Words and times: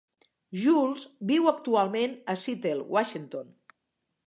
Jules 0.61 1.03
viu 1.33 1.51
actualment 1.51 2.17
a 2.35 2.37
Seattle, 2.47 2.85
Washington. 2.99 3.55